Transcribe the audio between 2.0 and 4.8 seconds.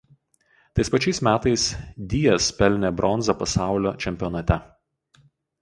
Diaz pelnė bronzą pasaulio čempionate.